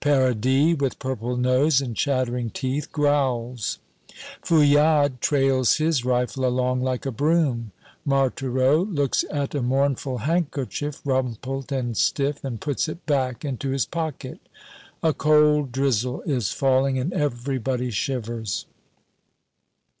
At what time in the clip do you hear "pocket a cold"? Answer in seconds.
13.86-15.70